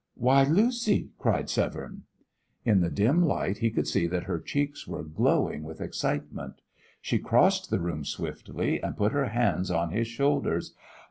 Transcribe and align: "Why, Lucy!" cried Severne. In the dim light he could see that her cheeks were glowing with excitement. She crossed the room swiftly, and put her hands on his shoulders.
"Why, 0.15 0.41
Lucy!" 0.45 1.11
cried 1.19 1.47
Severne. 1.47 2.05
In 2.65 2.81
the 2.81 2.89
dim 2.89 3.23
light 3.23 3.59
he 3.59 3.69
could 3.69 3.87
see 3.87 4.07
that 4.07 4.23
her 4.23 4.39
cheeks 4.39 4.87
were 4.87 5.03
glowing 5.03 5.61
with 5.61 5.79
excitement. 5.79 6.55
She 7.01 7.19
crossed 7.19 7.69
the 7.69 7.79
room 7.79 8.03
swiftly, 8.03 8.81
and 8.81 8.97
put 8.97 9.11
her 9.11 9.27
hands 9.27 9.69
on 9.69 9.91
his 9.91 10.07
shoulders. 10.07 10.73